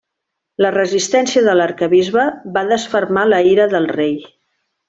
[0.65, 2.25] La resistència de l'arquebisbe
[2.57, 4.21] va desfermar la ira del rei.